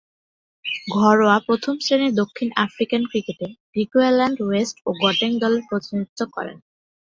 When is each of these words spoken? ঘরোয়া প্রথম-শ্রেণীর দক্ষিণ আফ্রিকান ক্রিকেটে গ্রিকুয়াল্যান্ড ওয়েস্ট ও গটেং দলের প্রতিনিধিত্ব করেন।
ঘরোয়া 0.95 1.37
প্রথম-শ্রেণীর 1.47 2.13
দক্ষিণ 2.13 2.49
আফ্রিকান 2.65 3.01
ক্রিকেটে 3.05 3.47
গ্রিকুয়াল্যান্ড 3.73 4.37
ওয়েস্ট 4.41 4.75
ও 4.85 4.89
গটেং 5.01 5.31
দলের 5.41 5.63
প্রতিনিধিত্ব 5.69 6.21
করেন। 6.35 6.57